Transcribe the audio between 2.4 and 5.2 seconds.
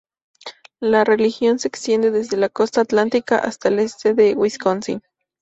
costa atlántica hasta el este de Wisconsin.